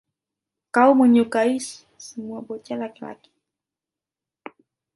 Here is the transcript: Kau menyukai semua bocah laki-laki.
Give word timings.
Kau 0.75 0.91
menyukai 0.99 1.53
semua 2.07 2.39
bocah 2.47 2.73
laki-laki. 2.83 3.29